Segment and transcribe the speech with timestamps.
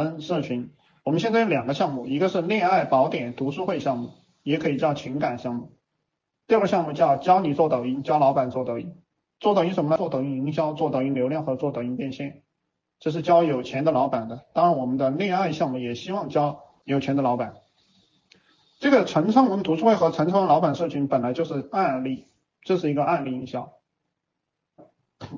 [0.00, 0.70] 嗯，社群，
[1.04, 5.76] 我们现在有两个项目，一个是恋爱宝典读书会项目，也可以叫情感项目。
[6.46, 8.96] 第二个项目叫教你做抖音，教老板做抖音。
[9.40, 9.98] 做抖音什么呢？
[9.98, 12.44] 做抖音营销，做抖音流量和做抖音变现。
[12.98, 14.46] 这是教有钱的老板的。
[14.54, 17.56] 当然，我们的恋爱项目也希望教有钱的老板。
[18.78, 22.24] 这个陈昌文读书会和陈昌文老板社群本来就是案例，
[22.62, 23.74] 这是一个案例营销。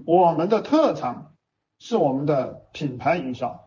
[0.07, 1.35] 我们的特长
[1.81, 3.62] 是我们的品牌营销，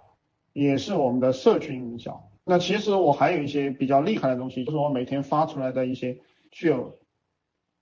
[0.55, 2.31] 也是我们的社群营销。
[2.45, 6.97] 那其实我还有一些比较厉害的东西，就是我每天发出来的一些具有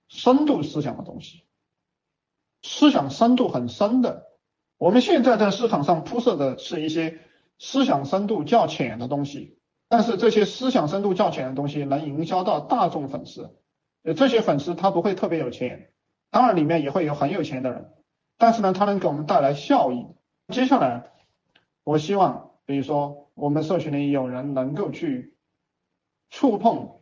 [0.07, 1.43] 深度思想的东西，
[2.63, 4.31] 思想深度很深的。
[4.79, 7.19] 我们现在在市场上铺设的是一些
[7.59, 13.55] 思想深度较浅的东西，但是这些思想深度较浅的东西能营销到大众粉丝，
[14.01, 15.91] 呃，这些粉丝他不会特别有钱，
[16.31, 17.93] 当然里面也会有很有钱的人。
[18.37, 20.07] 但是呢，他能给我们带来效益。
[20.47, 21.11] 接下来，
[21.83, 25.35] 我希望，比如说，我们社群里有人能够去
[26.29, 27.01] 触碰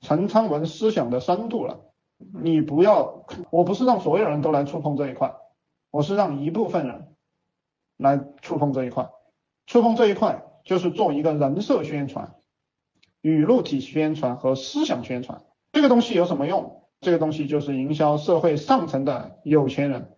[0.00, 1.92] 陈昌文思想的深度了。
[2.18, 5.34] 你不要，我不是让所有人都来触碰这一块，
[5.90, 7.14] 我是让一部分人
[7.96, 9.10] 来触碰这一块。
[9.66, 12.34] 触碰这一块就是做一个人设宣传、
[13.20, 15.44] 语录体宣传和思想宣传。
[15.72, 16.88] 这个东西有什么用？
[17.00, 20.16] 这个东西就是营销社会上层的有钱人，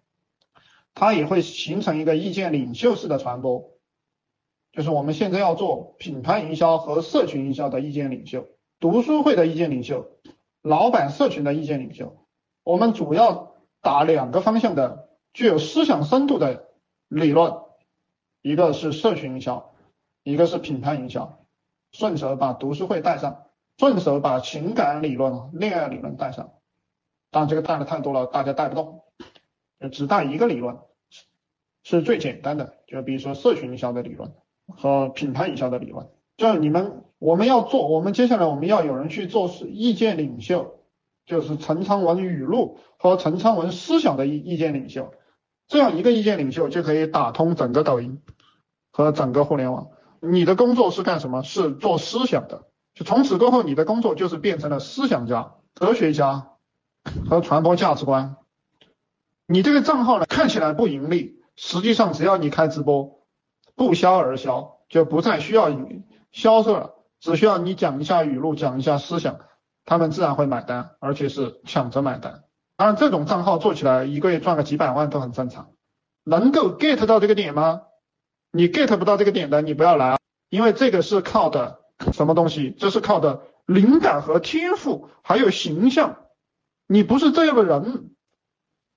[0.92, 3.70] 他也会形成一个意见领袖式的传播，
[4.74, 8.48] 就是我们现在要做品牌营销和社群营销的意见领袖，
[8.80, 10.18] 读书会的意见领袖，
[10.62, 12.26] 老板社群的意见领袖。
[12.64, 16.70] 我们主要打两个方向的具有思想深度的
[17.06, 17.54] 理论，
[18.42, 19.76] 一个是社群营销，
[20.24, 21.46] 一个是品牌营销，
[21.92, 23.46] 顺手把读书会带上，
[23.78, 26.52] 顺手把情感理论、恋爱理论带上。
[27.30, 29.04] 但这个带的太多了，大家带不动，
[29.92, 30.78] 只带一个理论
[31.84, 34.34] 是最简单的，就比如说社群营销的理论
[34.66, 36.08] 和品牌营销的理论。
[36.36, 40.80] 就是你们我们要做，我们接下来我们要有人去做是意见领袖，
[41.26, 45.12] 就是陈昌文语录和陈昌文思想的意意见领袖，
[45.68, 48.20] 这样一个意见领袖就可以打通整个抖音
[48.90, 49.88] 和整个互联网。
[50.20, 51.42] 你的工作是干什么？
[51.42, 56.48] 是做思想的，就从此过后你的工作就是变成了思想家、哲学家。
[57.28, 58.36] 和传播价值观，
[59.46, 63.23] 你这个账号呢看起来不盈利，实际上只要你开直播，
[63.76, 65.70] 不销而销，就不再需要
[66.32, 69.40] 销售了，只需要你讲一下语录，讲一下思想，
[69.84, 72.44] 他们自然会买单，而且是抢着买单。
[72.76, 75.70] 当然，这种账号做起来一个月赚个几百万都很正常。
[76.24, 77.82] 能够 get 到这个点吗？
[78.50, 80.18] 你 get 不到这个点的，你不要来啊，
[80.48, 81.80] 因为这个是靠的
[82.12, 82.74] 什么东西？
[82.78, 86.16] 这是靠的灵感和天赋，还有形象。
[86.86, 88.10] 你不是这样的人，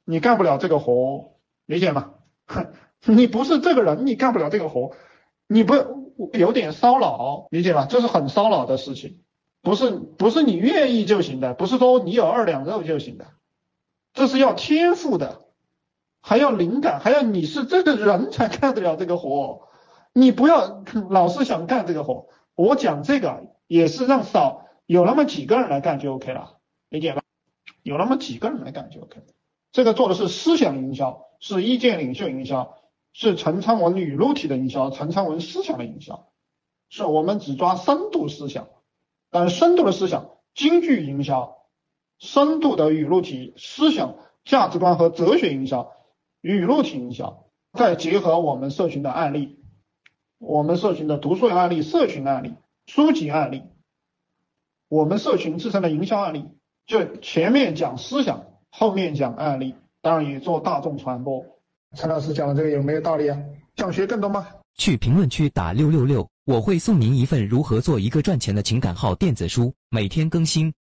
[0.05, 2.13] 你干不了这个活，理解吗？
[2.47, 2.73] 哼
[3.05, 4.91] 你不是这个人，你干不了这个活，
[5.47, 5.75] 你不
[6.33, 7.85] 有点骚扰，理解吗？
[7.89, 9.19] 这是很骚扰的事情，
[9.61, 13.27] 不是不是你愿意就行的，不是说你有二两肉就行的，
[14.13, 15.41] 这是要天赋的，
[16.21, 19.67] 还要灵感，还要你是这个人才干得了这个活，
[20.13, 26.57] 你不要老是想干这个活，我讲这个也是让少有那么几个人来干就 OK 了，
[26.89, 27.21] 理解吧？
[27.83, 29.21] 有那么几个人来干就 OK。
[29.71, 32.75] 这个做的是思想营销，是意见领袖营销，
[33.19, 36.28] 是陈昌文语录体的营销，陈昌文思想的营销，
[36.88, 38.67] 是我们只抓深度思想，
[39.31, 41.57] 但深度的思想，京剧营销，
[42.19, 45.94] 深度的语录体思想价值观和哲学营销，
[46.41, 49.63] 语录体营销，再结合我们社群的案例，
[50.38, 52.53] 我们社群的读书案例、社群案例、
[52.85, 53.63] 书籍案例，
[54.89, 56.45] 我们社群自身的营销案例。
[56.85, 59.73] 就前面讲思想，后面讲案例，
[60.03, 61.56] 当然也做大众传播。
[61.95, 63.39] 陈老师讲的这个有没有道理啊？
[63.77, 64.47] 想学更多吗？
[64.77, 70.73] 去评论区打六六六，我会送您一份如何做一个赚钱的情感号电子书，每天更新。